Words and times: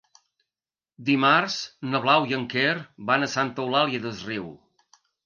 Dimarts 1.09 1.57
na 1.91 2.01
Blau 2.05 2.25
i 2.31 2.37
en 2.37 2.45
Quer 2.53 2.71
van 3.11 3.27
a 3.27 3.29
Santa 3.35 3.63
Eulària 3.67 4.03
des 4.07 4.25
Riu. 4.31 4.49